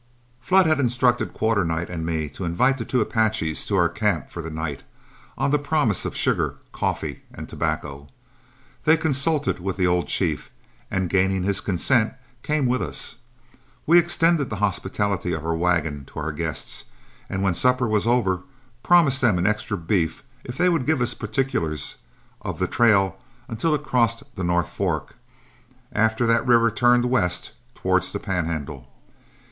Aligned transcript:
Flood 0.39 0.65
had 0.65 0.79
instructed 0.79 1.31
Quarternight 1.35 1.87
and 1.87 2.03
me 2.03 2.27
to 2.29 2.43
invite 2.43 2.79
the 2.79 2.85
two 2.85 3.01
Apaches 3.01 3.67
to 3.67 3.75
our 3.75 3.87
camp 3.87 4.31
for 4.31 4.41
the 4.41 4.49
night, 4.49 4.81
on 5.37 5.51
the 5.51 5.59
promise 5.59 6.05
of 6.05 6.15
sugar, 6.15 6.55
coffee, 6.71 7.21
and 7.31 7.47
tobacco. 7.47 8.09
They 8.83 8.97
consulted 8.97 9.59
with 9.59 9.77
the 9.77 9.85
old 9.85 10.07
chief, 10.07 10.49
and 10.89 11.07
gaining 11.07 11.43
his 11.43 11.61
consent 11.61 12.15
came 12.41 12.65
with 12.65 12.81
us. 12.81 13.17
We 13.85 13.99
extended 13.99 14.49
the 14.49 14.55
hospitality 14.55 15.33
of 15.33 15.45
our 15.45 15.53
wagon 15.53 16.05
to 16.05 16.19
our 16.19 16.31
guests, 16.31 16.85
and 17.29 17.43
when 17.43 17.53
supper 17.53 17.87
was 17.87 18.07
over, 18.07 18.41
promised 18.81 19.21
them 19.21 19.37
an 19.37 19.45
extra 19.45 19.77
beef 19.77 20.23
if 20.43 20.57
they 20.57 20.67
would 20.67 20.87
give 20.87 20.99
us 21.01 21.13
particulars 21.13 21.97
of 22.41 22.57
the 22.57 22.65
trail 22.65 23.19
until 23.47 23.75
it 23.75 23.83
crossed 23.83 24.23
the 24.33 24.43
North 24.43 24.69
Fork, 24.69 25.13
after 25.93 26.25
that 26.25 26.47
river 26.47 26.71
turned 26.71 27.05
west 27.05 27.51
towards 27.75 28.11
the 28.11 28.19
Pan 28.19 28.47
handle. 28.47 28.89